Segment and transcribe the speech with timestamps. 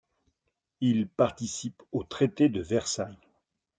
[0.79, 3.19] Il participe au traité de Versailles.